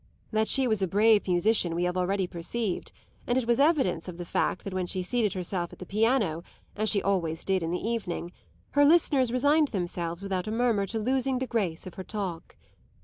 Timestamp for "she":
0.47-0.67, 4.87-5.03, 6.89-7.03